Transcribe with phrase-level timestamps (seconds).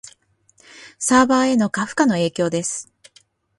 [0.97, 2.91] サーバへの過負荷の影響です